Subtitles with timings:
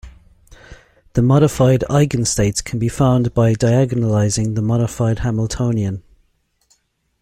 [1.13, 6.01] The modified eigenstates can be found by diagonalising the modified Hamiltonian.